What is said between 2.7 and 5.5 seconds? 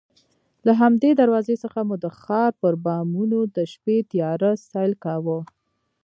بامونو د شپې تیاره سیل کاوه.